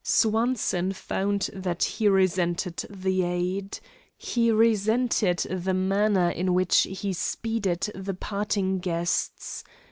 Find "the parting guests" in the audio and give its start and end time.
7.93-9.63